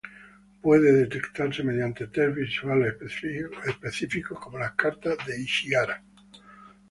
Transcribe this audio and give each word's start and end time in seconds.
Puede 0.63 0.93
detectarse 0.93 1.61
mediante 1.63 2.07
test 2.07 2.33
visuales 2.35 2.95
específicos 3.67 4.39
como 4.39 4.57
las 4.57 4.71
cartas 4.71 5.15
de 5.27 5.39
Ishihara. 5.39 6.01